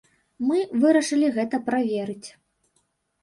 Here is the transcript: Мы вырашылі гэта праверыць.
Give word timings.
Мы 0.51 0.61
вырашылі 0.85 1.27
гэта 1.35 1.59
праверыць. 1.67 2.29